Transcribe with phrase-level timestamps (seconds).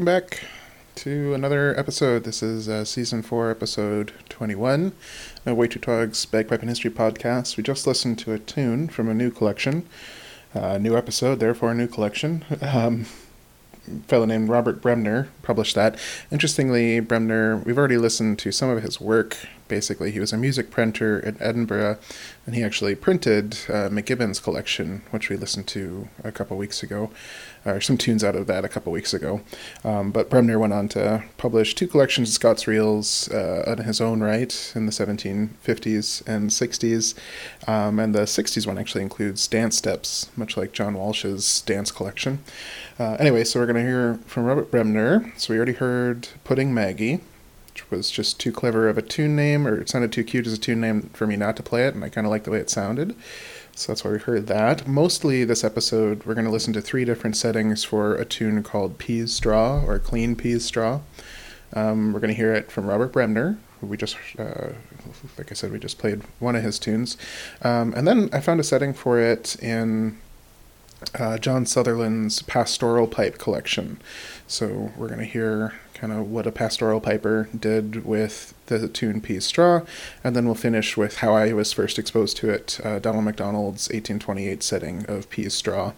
[0.00, 0.44] Welcome back
[0.94, 2.24] to another episode.
[2.24, 4.92] This is uh, season four, episode 21
[5.44, 7.58] of Way Too Tog's Bagpipe and History podcast.
[7.58, 9.86] We just listened to a tune from a new collection,
[10.54, 12.46] uh, new episode, therefore a new collection.
[12.62, 13.04] Um,
[14.06, 15.98] fellow named Robert Bremner published that.
[16.30, 19.36] Interestingly, Bremner, we've already listened to some of his work.
[19.66, 21.98] Basically, he was a music printer in Edinburgh,
[22.46, 27.10] and he actually printed uh, McGibbon's collection, which we listened to a couple weeks ago
[27.64, 29.42] or some tunes out of that a couple weeks ago.
[29.84, 34.00] Um, but Bremner went on to publish two collections of Scots reels uh, on his
[34.00, 37.14] own right in the 1750s and 60s.
[37.68, 42.42] Um, and the 60s one actually includes dance steps, much like John Walsh's dance collection.
[42.98, 45.32] Uh, anyway, so we're going to hear from Robert Bremner.
[45.40, 47.20] So we already heard Pudding Maggie.
[47.72, 50.52] Which was just too clever of a tune name, or it sounded too cute as
[50.52, 52.50] a tune name for me not to play it, and I kind of like the
[52.50, 53.14] way it sounded.
[53.74, 54.86] So that's why we heard that.
[54.86, 58.98] Mostly this episode, we're going to listen to three different settings for a tune called
[58.98, 61.00] Peas Straw or Clean Peas Straw.
[61.72, 64.72] Um, we're going to hear it from Robert Bremner, who we just, uh,
[65.38, 67.16] like I said, we just played one of his tunes.
[67.62, 70.18] Um, and then I found a setting for it in
[71.18, 74.00] uh, John Sutherland's Pastoral Pipe collection.
[74.46, 79.20] So we're going to hear kind of what a pastoral piper did with the tune
[79.20, 79.82] Peas Straw,
[80.24, 83.88] and then we'll finish with how I was first exposed to it, uh, Donald MacDonald's
[83.88, 85.92] 1828 setting of Peas Straw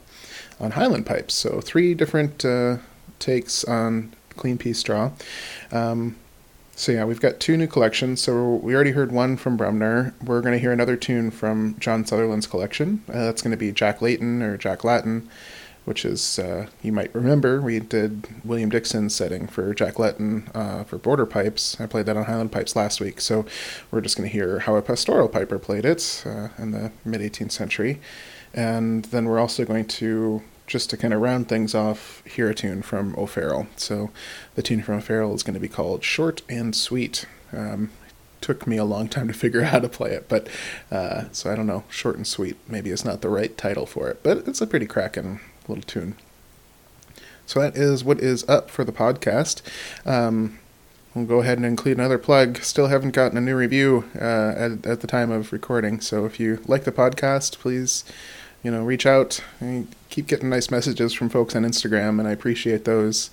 [0.59, 1.35] on Highland pipes.
[1.35, 2.79] So three different uh,
[3.19, 5.13] takes on Clean Peas Straw.
[5.71, 6.17] Um,
[6.75, 8.21] so yeah, we've got two new collections.
[8.23, 10.15] So we already heard one from Bremner.
[10.25, 13.03] We're going to hear another tune from John Sutherland's collection.
[13.09, 15.29] Uh, that's going to be Jack Layton or Jack Latin
[15.85, 20.85] which is uh, you might remember we did William Dixon's setting for Jack Layton uh,
[20.85, 21.81] for Border Pipes.
[21.81, 23.45] I played that on Highland Pipes last week, so
[23.91, 27.21] we're just going to hear how a pastoral piper played it uh, in the mid
[27.21, 28.01] 18th century,
[28.55, 32.55] and then we're also going to just to kind of round things off, hear a
[32.55, 33.67] tune from O'Farrell.
[33.77, 34.11] So
[34.55, 37.91] the tune from O'Farrell is going to be called "Short and Sweet." Um,
[38.41, 40.49] took me a long time to figure out how to play it, but
[40.91, 41.85] uh, so I don't know.
[41.89, 44.87] Short and sweet maybe is not the right title for it, but it's a pretty
[44.87, 46.17] cracking little tune.
[47.47, 49.63] So that is what is up for the podcast.
[50.07, 50.59] Um,
[51.15, 52.59] we'll go ahead and include another plug.
[52.63, 56.01] Still haven't gotten a new review uh, at, at the time of recording.
[56.01, 58.05] So if you like the podcast, please,
[58.63, 59.43] you know, reach out.
[59.61, 63.31] I keep getting nice messages from folks on Instagram, and I appreciate those.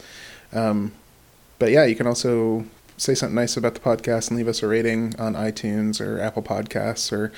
[0.54, 0.94] Um,
[1.60, 2.66] but yeah, you can also
[2.98, 6.44] say something nice about the podcast and leave us a rating on iTunes or Apple
[6.44, 7.32] Podcasts, or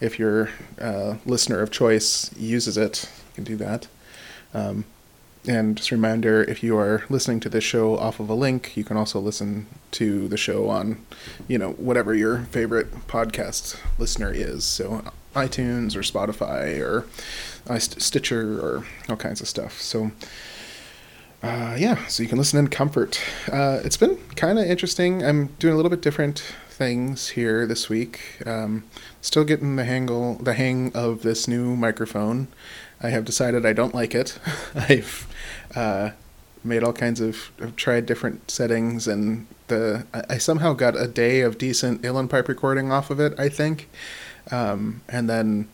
[0.00, 0.50] if your
[0.80, 3.88] uh, listener of choice uses it, you can do that.
[4.54, 4.84] Um,
[5.46, 8.76] and just a reminder if you are listening to this show off of a link,
[8.76, 11.04] you can also listen to the show on,
[11.46, 14.64] you know, whatever your favorite podcast listener is.
[14.64, 15.02] So
[15.34, 17.06] iTunes or Spotify or
[17.68, 19.80] uh, Stitcher or all kinds of stuff.
[19.80, 20.10] So,
[21.42, 23.20] uh, yeah, so you can listen in comfort.
[23.50, 25.24] Uh, it's been kind of interesting.
[25.24, 28.40] I'm doing a little bit different things here this week.
[28.46, 28.84] Um,
[29.20, 30.06] still getting the hang
[30.42, 32.48] the hang of this new microphone.
[33.00, 34.38] I have decided I don't like it.
[34.74, 35.28] I've
[35.74, 36.10] uh,
[36.64, 41.40] made all kinds of, I've tried different settings, and the I somehow got a day
[41.40, 43.38] of decent Uilleann pipe recording off of it.
[43.38, 43.88] I think,
[44.50, 45.68] um, and then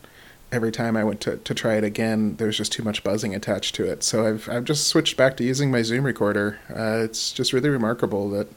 [0.51, 3.75] every time I went to, to try it again, there's just too much buzzing attached
[3.75, 4.03] to it.
[4.03, 6.59] So I've I've just switched back to using my Zoom recorder.
[6.69, 8.47] Uh, it's just really remarkable that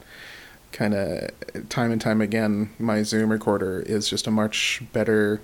[0.71, 1.31] kind of
[1.69, 5.41] time and time again, my Zoom recorder is just a much better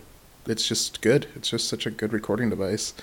[0.48, 1.28] it's just good.
[1.36, 2.94] It's just such a good recording device.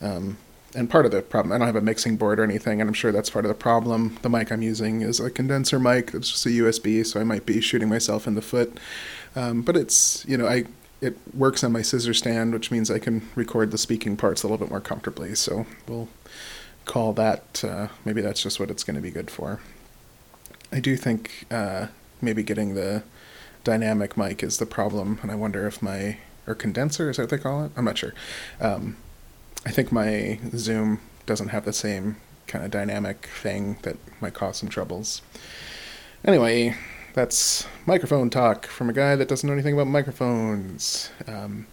[0.00, 0.38] Um,
[0.74, 2.94] and part of the problem, I don't have a mixing board or anything, and I'm
[2.94, 4.18] sure that's part of the problem.
[4.22, 7.44] The mic I'm using is a condenser mic that's just a USB, so I might
[7.44, 8.78] be shooting myself in the foot.
[9.34, 10.64] Um, but it's, you know, I
[11.00, 14.46] it works on my scissor stand, which means I can record the speaking parts a
[14.46, 15.34] little bit more comfortably.
[15.34, 16.08] So we'll
[16.84, 19.60] call that, uh, maybe that's just what it's going to be good for.
[20.72, 21.88] I do think uh,
[22.20, 23.02] maybe getting the
[23.64, 27.30] dynamic mic is the problem, and I wonder if my or condenser is that what
[27.30, 27.72] they call it?
[27.76, 28.14] I'm not sure.
[28.60, 28.96] Um,
[29.64, 34.56] I think my Zoom doesn't have the same kind of dynamic thing that might cause
[34.56, 35.22] some troubles.
[36.24, 36.76] Anyway,
[37.14, 41.10] that's microphone talk from a guy that doesn't know anything about microphones.
[41.26, 41.66] Um,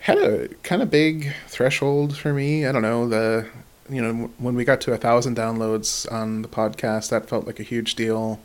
[0.00, 2.66] had a kind of big threshold for me.
[2.66, 3.46] I don't know the
[3.88, 7.60] you know when we got to a thousand downloads on the podcast, that felt like
[7.60, 8.40] a huge deal.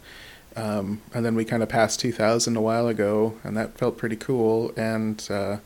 [0.56, 4.16] Um, and then we kind of passed 2000 a while ago, and that felt pretty
[4.16, 4.72] cool.
[4.78, 5.58] And uh,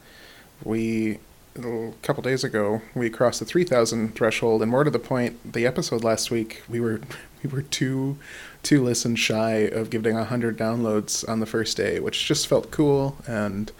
[0.64, 1.20] we,
[1.56, 4.64] a couple days ago, we crossed the 3000 threshold.
[4.64, 7.02] And more to the point, the episode last week, we were
[7.44, 8.18] we were two
[8.64, 13.18] two listens shy of giving 100 downloads on the first day, which just felt cool.
[13.28, 13.72] And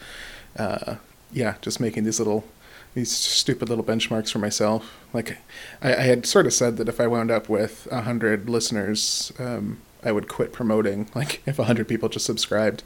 [0.58, 0.96] uh,
[1.32, 2.46] yeah, just making these little
[2.94, 4.98] these stupid little benchmarks for myself.
[5.14, 5.38] Like,
[5.82, 9.32] I, I had sort of said that if I wound up with a hundred listeners,
[9.38, 11.10] um, I would quit promoting.
[11.16, 12.84] Like, if a hundred people just subscribed,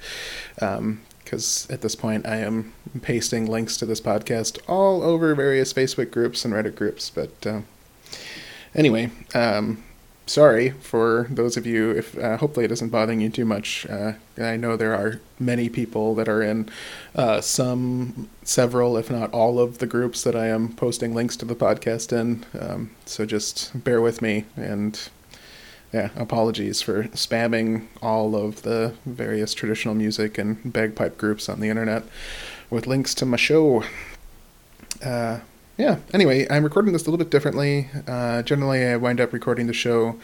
[0.55, 5.73] because um, at this point I am pasting links to this podcast all over various
[5.73, 7.09] Facebook groups and Reddit groups.
[7.09, 7.61] But uh,
[8.75, 9.83] anyway, um,
[10.25, 13.85] sorry for those of you if uh, hopefully it isn't bothering you too much.
[13.87, 16.69] Uh, i know there are many people that are in
[17.15, 21.45] uh, some several if not all of the groups that i am posting links to
[21.45, 22.45] the podcast in.
[22.59, 25.09] Um, so just bear with me and
[25.91, 31.69] yeah apologies for spamming all of the various traditional music and bagpipe groups on the
[31.69, 32.03] internet
[32.69, 33.83] with links to my show.
[35.03, 35.39] Uh,
[35.77, 37.89] yeah, anyway, I'm recording this a little bit differently.
[38.07, 40.19] Uh, generally, I wind up recording the show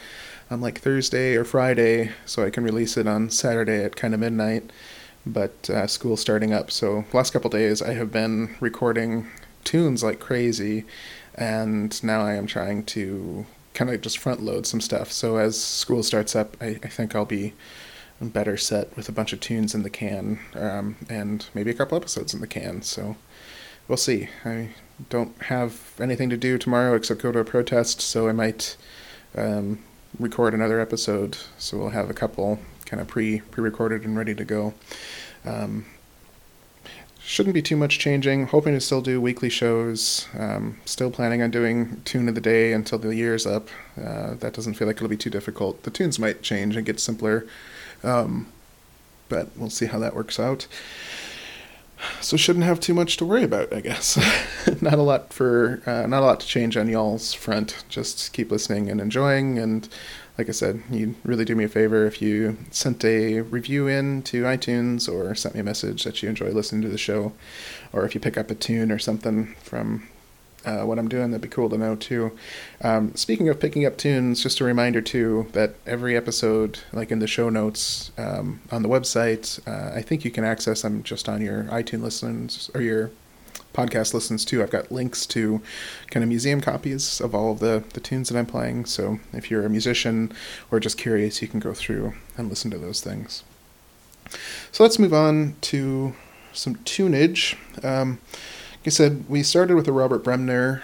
[0.50, 4.20] on like Thursday or Friday, so I can release it on Saturday at kind of
[4.20, 4.70] midnight.
[5.26, 9.28] But uh, school's starting up, so last couple days I have been recording
[9.64, 10.84] tunes like crazy,
[11.34, 13.44] and now I am trying to
[13.74, 15.10] kind of just front load some stuff.
[15.10, 17.54] So as school starts up, I, I think I'll be
[18.20, 21.96] better set with a bunch of tunes in the can, um, and maybe a couple
[21.96, 22.82] episodes in the can.
[22.82, 23.16] So
[23.88, 24.28] we'll see.
[24.44, 24.70] I
[25.08, 28.76] don't have anything to do tomorrow except go to a protest, so I might
[29.36, 29.78] um,
[30.18, 31.38] record another episode.
[31.58, 34.74] So we'll have a couple kind of pre pre recorded and ready to go.
[35.44, 35.86] Um,
[37.22, 38.46] shouldn't be too much changing.
[38.48, 40.26] Hoping to still do weekly shows.
[40.38, 43.68] Um, still planning on doing tune of the day until the year's up.
[43.96, 45.84] Uh, that doesn't feel like it'll be too difficult.
[45.84, 47.46] The tunes might change and get simpler,
[48.02, 48.48] um,
[49.28, 50.66] but we'll see how that works out
[52.20, 54.16] so shouldn't have too much to worry about, I guess.
[54.82, 57.84] not a lot for uh, not a lot to change on y'all's front.
[57.88, 59.58] Just keep listening and enjoying.
[59.58, 59.88] And
[60.38, 64.22] like I said, you'd really do me a favor if you sent a review in
[64.22, 67.32] to iTunes or sent me a message that you enjoy listening to the show,
[67.92, 70.08] or if you pick up a tune or something from
[70.64, 72.32] uh, what I'm doing, that'd be cool to know too.
[72.82, 77.18] Um, speaking of picking up tunes, just a reminder too that every episode, like in
[77.18, 81.28] the show notes um, on the website, uh, I think you can access them just
[81.28, 83.10] on your iTunes listens or your
[83.72, 84.62] podcast listens too.
[84.62, 85.60] I've got links to
[86.10, 88.84] kind of museum copies of all of the, the tunes that I'm playing.
[88.84, 90.32] So if you're a musician
[90.70, 93.44] or just curious, you can go through and listen to those things.
[94.72, 96.14] So let's move on to
[96.52, 97.56] some tunage.
[97.84, 98.20] Um,
[98.86, 100.82] I said, we started with a Robert Bremner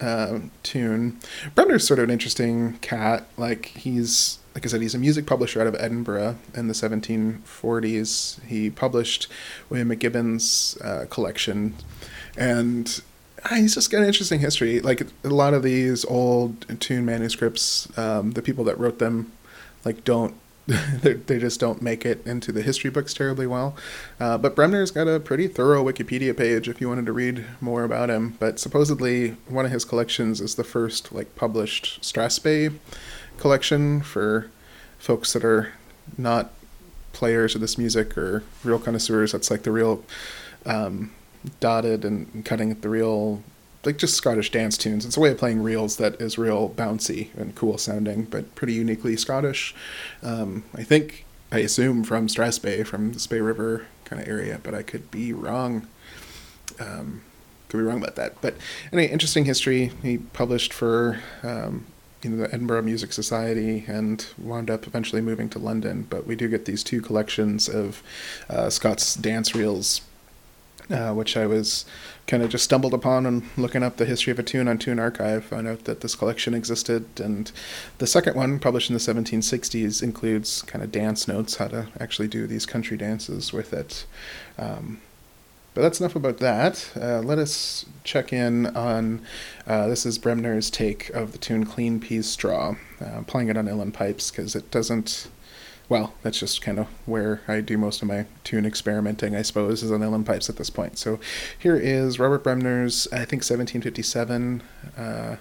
[0.00, 1.18] uh, tune.
[1.54, 3.26] Bremner's sort of an interesting cat.
[3.36, 8.42] Like he's, like I said, he's a music publisher out of Edinburgh in the 1740s.
[8.44, 9.28] He published
[9.68, 11.74] William McGibbon's uh, collection,
[12.38, 13.02] and
[13.44, 14.80] uh, he's just got an interesting history.
[14.80, 19.30] Like a lot of these old tune manuscripts, um, the people that wrote them,
[19.84, 20.34] like don't
[20.66, 23.76] they just don't make it into the history books terribly well.
[24.18, 27.82] Uh, but Bremner's got a pretty thorough Wikipedia page if you wanted to read more
[27.82, 28.36] about him.
[28.38, 32.74] But supposedly one of his collections is the first like published Strathspey
[33.38, 34.50] collection for
[34.98, 35.72] folks that are
[36.16, 36.52] not
[37.12, 39.32] players of this music or real connoisseurs.
[39.32, 40.04] That's like the real
[40.66, 41.10] um,
[41.58, 43.42] dotted and cutting at the real
[43.84, 45.06] like just Scottish dance tunes.
[45.06, 48.74] It's a way of playing reels that is real bouncy and cool sounding, but pretty
[48.74, 49.74] uniquely Scottish.
[50.22, 54.74] Um, I think I assume from Strathspey, from the Spey River kind of area, but
[54.74, 55.86] I could be wrong.
[56.78, 57.22] Um,
[57.68, 58.40] could be wrong about that.
[58.40, 58.56] But
[58.92, 59.92] anyway, interesting history.
[60.02, 61.86] He published for um,
[62.22, 66.06] you know the Edinburgh Music Society and wound up eventually moving to London.
[66.08, 68.02] But we do get these two collections of
[68.50, 70.02] uh, Scots dance reels
[70.90, 71.84] uh, which I was
[72.30, 75.00] kind of just stumbled upon and looking up the history of a tune on Tune
[75.00, 75.44] Archive.
[75.46, 77.50] Found out that this collection existed, and
[77.98, 82.28] the second one, published in the 1760s, includes kind of dance notes, how to actually
[82.28, 84.06] do these country dances with it.
[84.56, 85.00] Um,
[85.74, 86.88] but that's enough about that.
[86.96, 89.22] Uh, let us check in on
[89.66, 93.66] uh, this is Bremner's take of the tune Clean Peas Straw, uh, playing it on
[93.66, 95.28] Uilleann pipes because it doesn't
[95.90, 99.82] well, that's just kind of where I do most of my tune experimenting, I suppose,
[99.82, 100.96] is on Uilleann pipes at this point.
[100.98, 101.18] So
[101.58, 104.62] here is Robert Bremner's, I think 1757
[104.96, 105.36] uh,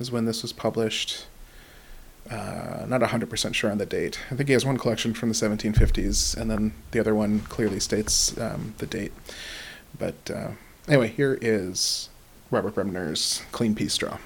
[0.00, 1.26] is when this was published.
[2.28, 4.18] Uh, not 100% sure on the date.
[4.30, 7.80] I think he has one collection from the 1750s, and then the other one clearly
[7.80, 9.12] states um, the date.
[9.96, 10.50] But uh,
[10.88, 12.08] anyway, here is
[12.50, 14.18] Robert Bremner's Clean Peas Straw.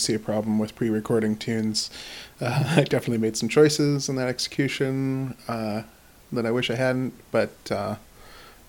[0.00, 1.90] See a problem with pre-recording tunes.
[2.40, 5.82] Uh, I definitely made some choices in that execution uh,
[6.32, 7.96] that I wish I hadn't, but uh,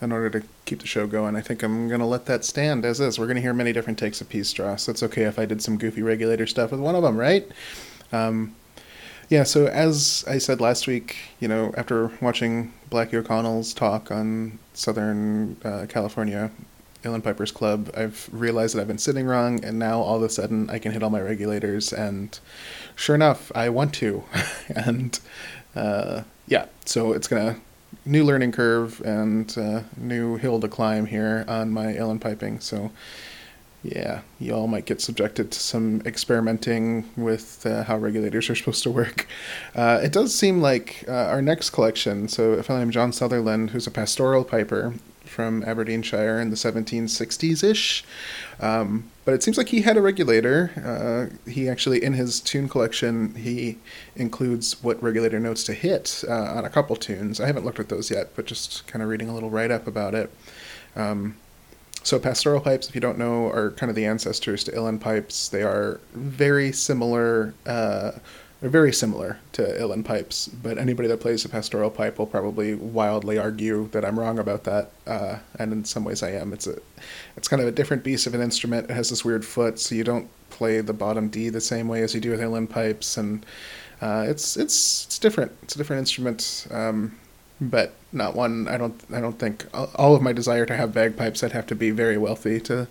[0.01, 2.83] in order to keep the show going, I think I'm going to let that stand
[2.83, 3.17] as is.
[3.17, 5.45] We're going to hear many different takes of Peas Straw, so it's okay if I
[5.45, 7.49] did some goofy regulator stuff with one of them, right?
[8.11, 8.53] Um,
[9.29, 14.59] yeah, so as I said last week, you know, after watching Blackie O'Connell's talk on
[14.73, 16.51] Southern uh, California
[17.03, 20.29] Uilleann Pipers Club, I've realized that I've been sitting wrong, and now all of a
[20.29, 22.37] sudden I can hit all my regulators, and
[22.95, 24.23] sure enough, I want to.
[24.75, 25.19] and
[25.75, 27.57] uh, yeah, so it's gonna
[28.05, 32.59] new learning curve and uh, new hill to climb here on my Uilleann piping.
[32.59, 32.91] So
[33.83, 38.91] yeah, y'all might get subjected to some experimenting with uh, how regulators are supposed to
[38.91, 39.27] work.
[39.73, 43.69] Uh, it does seem like uh, our next collection, so a fellow named John Sutherland,
[43.69, 44.93] who's a pastoral piper
[45.31, 48.03] from Aberdeenshire in the 1760s ish,
[48.59, 50.71] um, but it seems like he had a regulator.
[50.77, 53.77] Uh, he actually, in his tune collection, he
[54.15, 57.39] includes what regulator notes to hit uh, on a couple tunes.
[57.39, 59.87] I haven't looked at those yet, but just kind of reading a little write up
[59.87, 60.31] about it.
[60.95, 61.37] Um,
[62.03, 65.49] so pastoral pipes, if you don't know, are kind of the ancestors to uilleann pipes.
[65.49, 67.53] They are very similar.
[67.65, 68.13] Uh,
[68.61, 72.75] they're very similar to uilleann pipes, but anybody that plays a pastoral pipe will probably
[72.75, 74.91] wildly argue that I'm wrong about that.
[75.07, 76.53] Uh, and in some ways, I am.
[76.53, 76.79] It's a,
[77.35, 78.89] it's kind of a different beast of an instrument.
[78.89, 82.03] It has this weird foot, so you don't play the bottom D the same way
[82.03, 83.43] as you do with uilleann pipes, and
[83.99, 85.51] uh, it's it's it's different.
[85.63, 86.67] It's a different instrument.
[86.69, 87.17] Um,
[87.59, 88.67] but not one.
[88.67, 88.99] I don't.
[89.11, 91.43] I don't think all of my desire to have bagpipes.
[91.43, 92.87] I'd have to be very wealthy to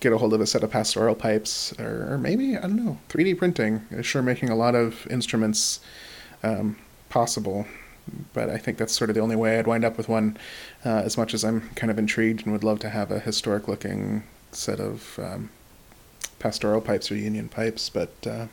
[0.00, 2.98] get a hold of a set of pastoral pipes, or, maybe I don't know.
[3.08, 5.80] 3D printing is sure making a lot of instruments
[6.42, 6.76] um,
[7.08, 7.66] possible.
[8.32, 10.36] But I think that's sort of the only way I'd wind up with one.
[10.84, 14.22] Uh, as much as I'm kind of intrigued and would love to have a historic-looking
[14.52, 15.50] set of um,
[16.38, 18.12] pastoral pipes or union pipes, but.
[18.26, 18.46] Uh,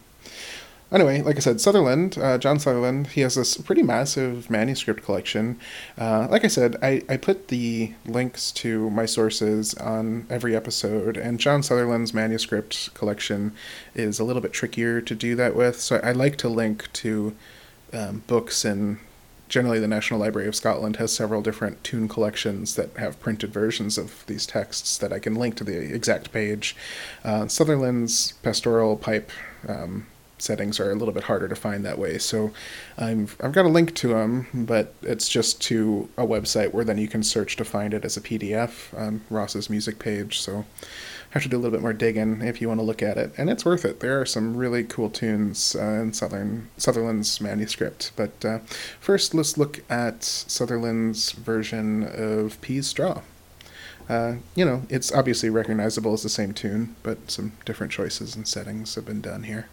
[0.94, 5.60] anyway, like I said, Sutherland, uh, John Sutherland, he has this pretty massive manuscript collection.
[5.98, 11.18] Uh, like I said, I, I put the links to my sources on every episode,
[11.18, 13.54] and John Sutherland's manuscript collection
[13.96, 15.82] is a little bit trickier to do that with.
[15.82, 17.36] So I like to link to
[17.92, 19.00] um, books and
[19.50, 24.00] generally the National Library of Scotland has several different tune collections that have printed versions
[24.00, 26.76] of these texts that I can link to the exact page.
[27.24, 29.30] Uh, Sutherland's pastoral pipe
[29.68, 30.08] um,
[30.44, 32.18] settings are a little bit harder to find that way.
[32.18, 32.52] So
[32.98, 36.98] I'm, I've got a link to them, but it's just to a website where then
[36.98, 40.40] you can search to find it as a PDF on Ross's music page.
[40.40, 40.66] So
[41.34, 43.18] I have to do a little bit more digging if you want to look at
[43.18, 44.02] it, and it's worth it.
[44.02, 48.12] There are some really cool tunes uh, in Southern Sutherland's manuscript.
[48.16, 48.60] But uh,
[49.00, 53.22] first, let's look at Sutherland's version of Peas Straw.
[54.08, 58.48] Uh, you know, it's obviously recognizable as the same tune, but some different choices and
[58.48, 59.70] settings have been done here.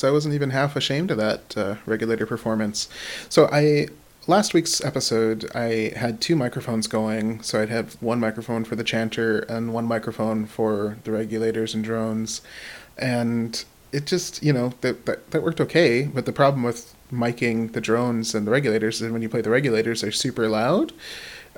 [0.00, 2.88] Shucks, I wasn't even half ashamed of that uh, regulator performance.
[3.28, 3.88] So I
[4.26, 7.42] last week's episode, I had two microphones going.
[7.42, 11.84] So I'd have one microphone for the chanter and one microphone for the regulators and
[11.84, 12.40] drones,
[12.96, 16.04] and it just you know that that, that worked okay.
[16.04, 19.50] But the problem with miking the drones and the regulators is when you play the
[19.50, 20.92] regulators, they're super loud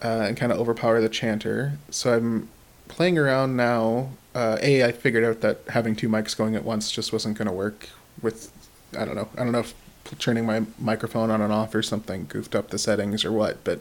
[0.03, 1.79] uh, and kind of overpower the chanter.
[1.91, 2.49] So I'm
[2.89, 4.11] playing around now.
[4.35, 7.49] Uh, a, I figured out that having two mics going at once just wasn't going
[7.49, 7.91] to work
[8.21, 8.53] with
[8.97, 9.29] I don't know.
[9.37, 9.75] I don't know if
[10.19, 13.81] turning my microphone on and off or something goofed up the settings or what, but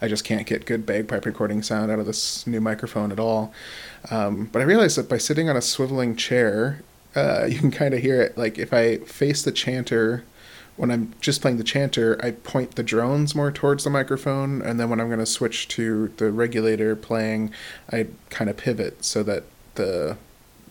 [0.00, 3.52] I just can't get good bagpipe recording sound out of this new microphone at all.
[4.10, 6.82] Um, but I realized that by sitting on a swiveling chair,
[7.16, 8.36] uh, you can kind of hear it.
[8.36, 10.24] Like if I face the chanter,
[10.76, 14.80] when I'm just playing the chanter, I point the drones more towards the microphone, and
[14.80, 17.52] then when I'm going to switch to the regulator playing,
[17.90, 20.16] I kind of pivot so that the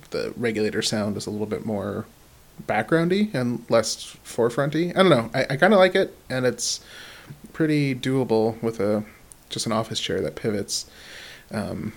[0.10, 2.06] the regulator sound is a little bit more
[2.68, 4.92] backgroundy and less forefronty.
[4.92, 5.30] I don't know.
[5.34, 6.82] I, I kind of like it, and it's
[7.54, 9.04] pretty doable with a
[9.50, 10.90] just an office chair that pivots.
[11.52, 11.94] Um,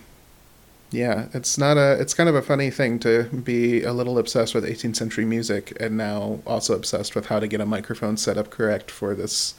[0.91, 2.01] yeah, it's not a.
[2.01, 5.77] It's kind of a funny thing to be a little obsessed with 18th century music
[5.81, 9.55] and now also obsessed with how to get a microphone set up correct for this,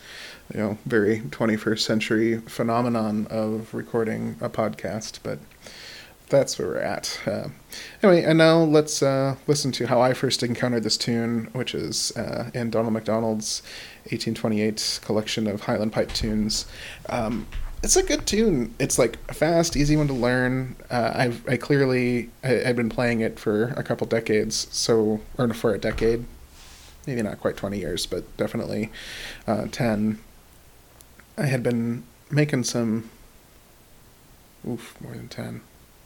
[0.53, 5.19] you know, very 21st century phenomenon of recording a podcast.
[5.23, 5.39] But
[6.29, 7.19] that's where we're at.
[7.25, 7.49] Uh,
[8.01, 12.15] anyway, and now let's uh, listen to how I first encountered this tune, which is
[12.17, 13.61] uh, in Donald McDonald's
[14.05, 16.65] 1828 collection of Highland pipe tunes.
[17.09, 17.47] Um,
[17.83, 18.73] it's a good tune.
[18.79, 20.75] It's like a fast, easy one to learn.
[20.89, 25.53] Uh, I've I clearly I, have been playing it for a couple decades, so or
[25.53, 26.25] for a decade,
[27.05, 28.91] maybe not quite twenty years, but definitely
[29.45, 30.19] uh, ten.
[31.37, 33.09] I had been making some.
[34.67, 35.61] Oof, more than ten.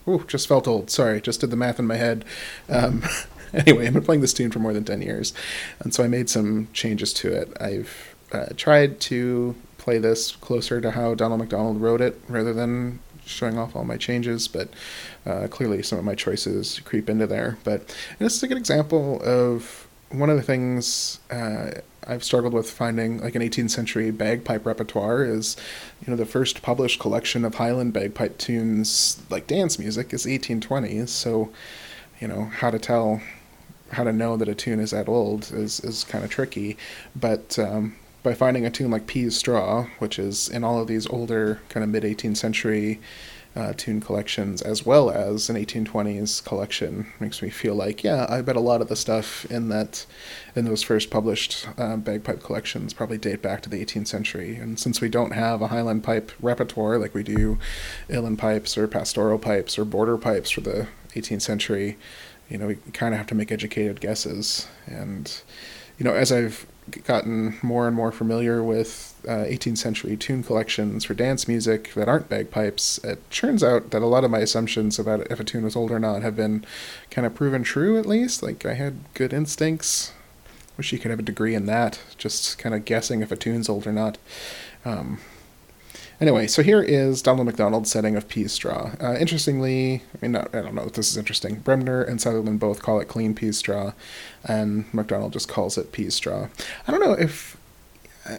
[0.09, 0.89] Ooh, just felt old.
[0.89, 2.25] Sorry, just did the math in my head.
[2.67, 3.03] Um,
[3.53, 5.33] anyway, I've been playing this tune for more than 10 years,
[5.79, 7.55] and so I made some changes to it.
[7.61, 12.99] I've uh, tried to play this closer to how Donald McDonald wrote it rather than
[13.25, 14.69] showing off all my changes, but
[15.25, 17.57] uh, clearly some of my choices creep into there.
[17.63, 21.71] But this is a good example of one of the things uh,
[22.09, 25.55] I've struggled with finding, like an 18th century bagpipe repertoire, is
[26.01, 31.09] you know the first published collection of Highland bagpipe tunes, like dance music, is 1820s.
[31.09, 31.51] So,
[32.19, 33.21] you know how to tell,
[33.91, 36.77] how to know that a tune is that old is is kind of tricky.
[37.15, 41.07] But um, by finding a tune like Peas Straw, which is in all of these
[41.07, 42.99] older kind of mid 18th century
[43.55, 48.41] uh, tune collections as well as an 1820s collection makes me feel like yeah i
[48.41, 50.05] bet a lot of the stuff in that
[50.55, 54.55] in those first published uh, bagpipe collections probably date back to the 18th century.
[54.55, 57.57] And since we don't have a highland pipe repertoire like we do
[58.09, 61.97] uilleann pipes or pastoral pipes or border pipes for the 18th century
[62.49, 64.67] you know we kind of have to make educated guesses.
[64.87, 65.41] And
[65.99, 66.65] you know as i've
[67.03, 72.07] gotten more and more familiar with uh, 18th century tune collections for dance music that
[72.07, 75.63] aren't bagpipes, it turns out that a lot of my assumptions about if a tune
[75.63, 76.65] was old or not have been
[77.11, 78.41] kind of proven true, at least.
[78.41, 80.13] Like, I had good instincts.
[80.77, 83.67] Wish you could have a degree in that, just kind of guessing if a tune's
[83.67, 84.17] old or not.
[84.85, 85.19] Um,
[86.21, 88.91] Anyway, so here is Donald McDonald's setting of Pease Straw.
[88.99, 91.59] Uh, interestingly, I mean, not, I don't know if this is interesting.
[91.59, 93.93] Bremner and Sutherland both call it clean Pease Straw,
[94.43, 96.49] and McDonald just calls it Pease Straw.
[96.87, 97.55] I don't know if.
[98.27, 98.37] Uh,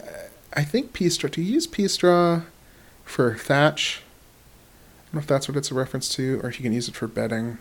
[0.53, 1.29] I think Pease Straw.
[1.29, 2.41] Do you use Pease Straw
[3.03, 4.03] for thatch?
[4.03, 6.87] I don't know if that's what it's a reference to, or if you can use
[6.87, 7.57] it for bedding.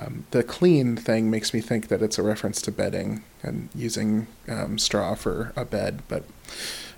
[0.00, 4.26] Um, the clean thing makes me think that it's a reference to bedding and using
[4.48, 6.24] um, straw for a bed, but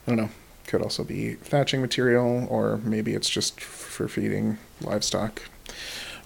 [0.07, 0.31] I don't know
[0.67, 5.43] could also be thatching material, or maybe it's just for feeding livestock,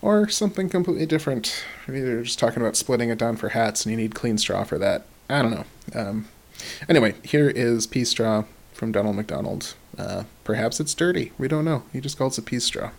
[0.01, 1.65] or something completely different.
[1.87, 4.65] Maybe they're just talking about splitting it down for hats and you need clean straw
[4.65, 5.05] for that.
[5.29, 5.65] I don't know.
[5.95, 6.29] Um,
[6.89, 9.75] anyway, here is pea Straw from Donald McDonald.
[9.97, 11.33] Uh, perhaps it's dirty.
[11.39, 11.83] We don't know.
[11.93, 12.91] He just calls it pea Straw.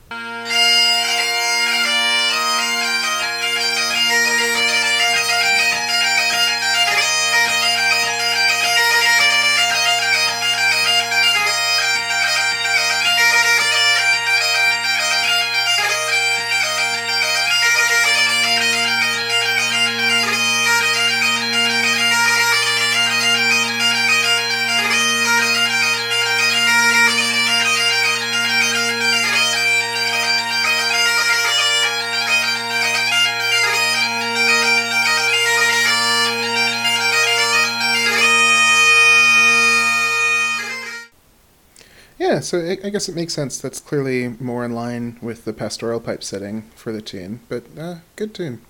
[42.29, 43.57] Yeah, so I, I guess it makes sense.
[43.57, 47.95] That's clearly more in line with the pastoral pipe setting for the tune, but uh,
[48.15, 48.61] good tune.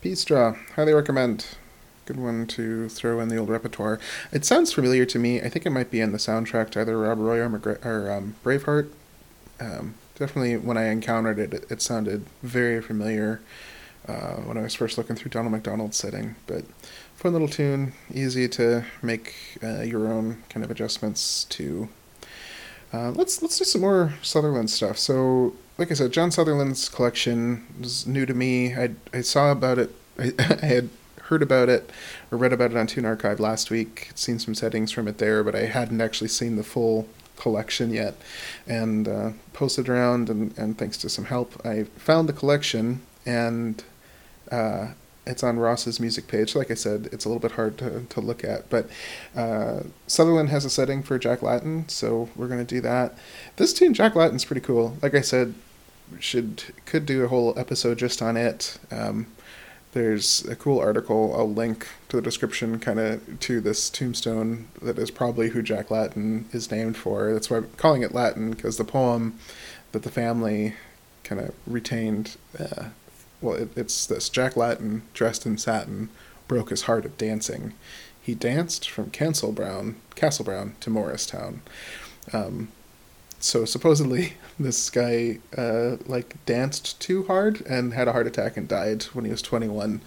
[0.00, 1.46] Peas Straw, highly recommend.
[2.04, 4.00] Good one to throw in the old repertoire.
[4.32, 5.40] It sounds familiar to me.
[5.40, 8.34] I think it might be in the soundtrack to either Rob Roy or, or um,
[8.44, 8.90] Braveheart.
[9.60, 13.40] Um, definitely, when I encountered it, it, it sounded very familiar
[14.08, 16.34] uh, when I was first looking through Donald McDonald's setting.
[16.48, 16.64] But
[17.14, 21.88] fun little tune, easy to make uh, your own kind of adjustments to
[22.92, 24.98] uh, let's let's do some more Sutherland stuff.
[24.98, 28.74] So, like I said, John Sutherland's collection was new to me.
[28.74, 29.94] I I saw about it.
[30.18, 30.88] I, I had
[31.22, 31.90] heard about it
[32.30, 34.10] or read about it on Tune Archive last week.
[34.16, 38.16] seen some settings from it there, but I hadn't actually seen the full collection yet.
[38.66, 43.82] And uh, posted around, and, and thanks to some help, I found the collection and
[44.50, 44.88] uh,
[45.26, 46.54] it's on Ross's music page.
[46.54, 48.88] Like I said, it's a little bit hard to, to look at, but
[49.36, 53.14] uh, Sutherland has a setting for Jack Latin, so we're gonna do that.
[53.56, 54.96] This tune, Jack Latten's pretty cool.
[55.02, 55.54] Like I said,
[56.18, 58.78] should could do a whole episode just on it.
[58.90, 59.26] Um,
[59.92, 64.98] there's a cool article I'll link to the description, kind of to this tombstone that
[64.98, 67.32] is probably who Jack Latin is named for.
[67.32, 69.38] That's why I'm calling it Latin because the poem
[69.92, 70.74] that the family
[71.24, 72.36] kind of retained.
[72.58, 72.86] Uh,
[73.40, 74.28] well, it, it's this.
[74.28, 76.08] Jack Latten, dressed in satin,
[76.48, 77.74] broke his heart at dancing.
[78.20, 81.62] He danced from Castle Brown, Castle Brown to Morristown.
[82.32, 82.68] Um,
[83.38, 88.68] so supposedly this guy uh, like danced too hard and had a heart attack and
[88.68, 90.02] died when he was 21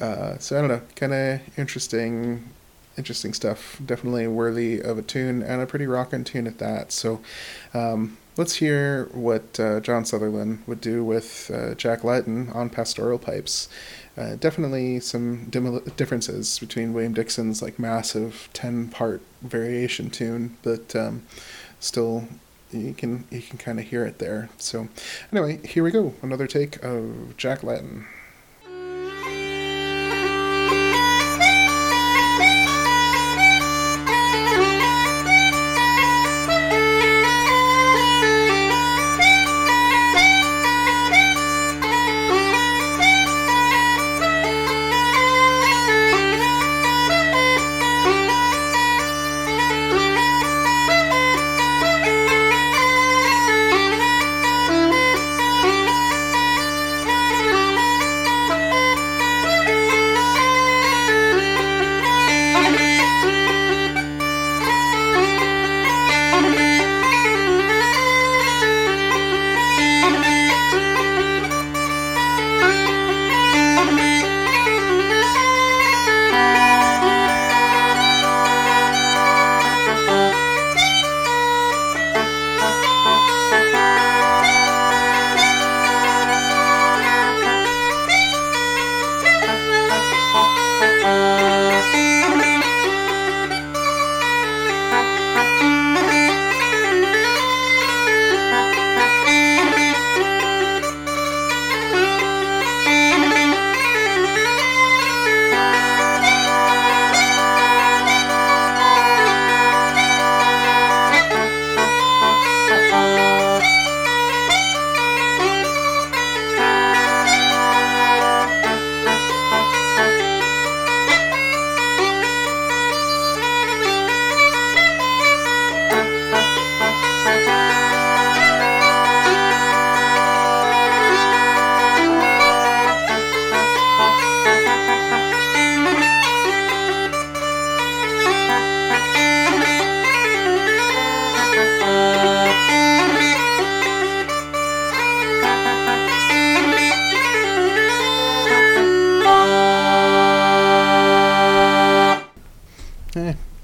[0.00, 0.82] uh, so i don't know.
[0.96, 2.50] Kind of interesting
[2.96, 3.80] interesting stuff.
[3.84, 6.92] Definitely worthy of a tune and a pretty rockin' tune at that.
[6.92, 7.20] So
[7.74, 13.18] um, let's hear what uh, john sutherland would do with uh, jack Latten on pastoral
[13.18, 13.68] pipes
[14.16, 20.94] uh, definitely some dim- differences between william dixon's like massive 10 part variation tune but
[20.96, 21.22] um,
[21.80, 22.28] still
[22.72, 24.48] you can you can kind of hear it there.
[24.58, 24.88] So
[25.30, 26.14] anyway, here we go.
[26.22, 28.06] Another take of Jack Latten.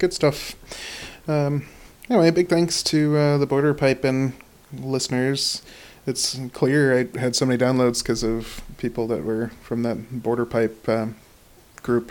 [0.09, 0.55] Good stuff.
[1.29, 1.67] Um,
[2.09, 4.33] anyway, big thanks to uh, the Border Pipe and
[4.73, 5.61] listeners.
[6.07, 10.47] It's clear I had so many downloads because of people that were from that Border
[10.47, 11.09] Pipe uh,
[11.83, 12.11] group,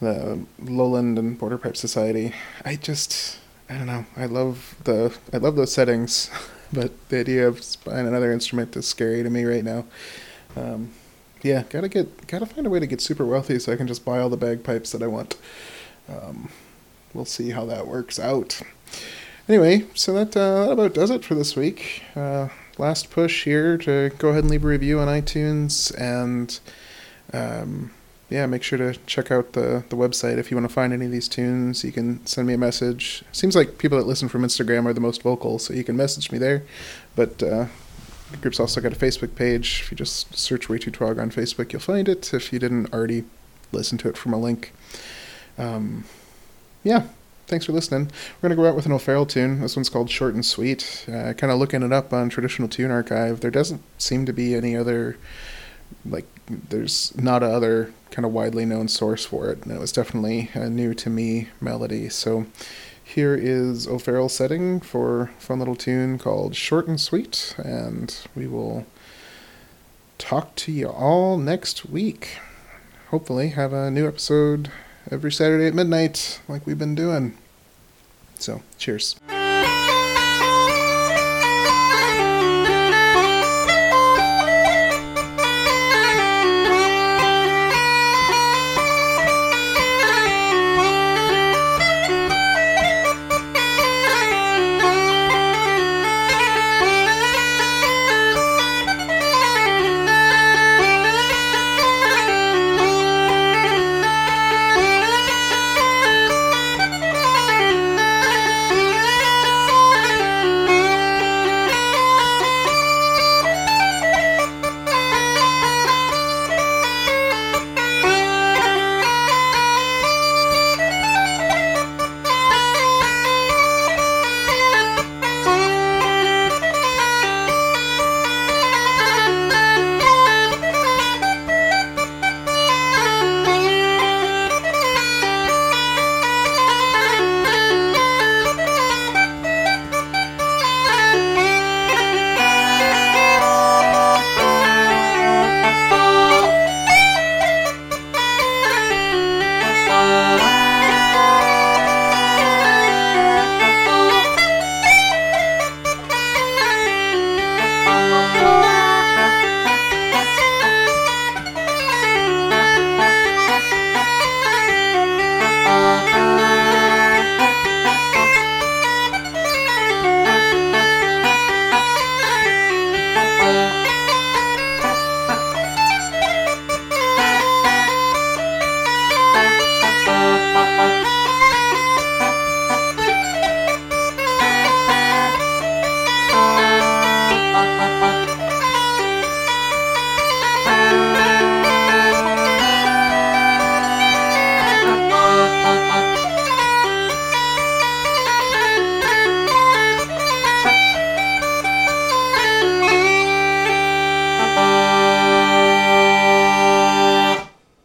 [0.00, 2.32] the Lowland and Border Pipe Society.
[2.64, 4.06] I just, I don't know.
[4.16, 6.30] I love the, I love those settings,
[6.72, 9.84] but the idea of buying another instrument is scary to me right now.
[10.54, 10.92] Um,
[11.42, 14.04] yeah, gotta get, gotta find a way to get super wealthy so I can just
[14.04, 15.36] buy all the bagpipes that I want.
[16.08, 16.50] Um,
[17.14, 18.60] we'll see how that works out.
[19.48, 22.02] Anyway, so that, uh, that about does it for this week.
[22.14, 26.60] Uh, last push here to go ahead and leave a review on iTunes and
[27.32, 27.90] um,
[28.30, 31.06] yeah, make sure to check out the, the website if you want to find any
[31.06, 31.82] of these tunes.
[31.82, 33.24] You can send me a message.
[33.32, 36.30] Seems like people that listen from Instagram are the most vocal, so you can message
[36.30, 36.62] me there.
[37.16, 37.66] But uh,
[38.30, 39.80] the group's also got a Facebook page.
[39.82, 42.92] If you just search Way Too Twog on Facebook, you'll find it if you didn't
[42.92, 43.24] already
[43.72, 44.74] listen to it from a link.
[45.56, 46.04] Um,
[46.82, 47.04] yeah,
[47.46, 48.06] thanks for listening.
[48.06, 49.60] We're going to go out with an O'Farrell tune.
[49.60, 51.06] This one's called Short and Sweet.
[51.08, 53.40] Uh, kind of looking it up on Traditional Tune Archive.
[53.40, 55.16] There doesn't seem to be any other,
[56.04, 59.62] like, there's not a other kind of widely known source for it.
[59.62, 62.08] And it was definitely a new to me melody.
[62.08, 62.46] So
[63.02, 67.54] here is O'Farrell setting for a fun little tune called Short and Sweet.
[67.58, 68.86] And we will
[70.18, 72.38] talk to you all next week.
[73.10, 74.70] Hopefully, have a new episode
[75.10, 77.36] every Saturday at midnight, like we've been doing.
[78.38, 79.16] So, cheers.